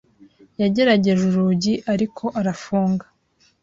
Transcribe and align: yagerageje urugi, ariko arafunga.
yagerageje 0.61 1.21
urugi, 1.29 1.73
ariko 1.93 2.25
arafunga. 2.39 3.05